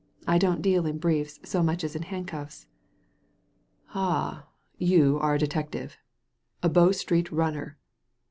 [0.25, 2.65] I don't deal in briefs so much as in handcuffs."
[3.93, 5.95] "Ah I You are a detective.
[6.63, 7.77] A Bow Street Runner."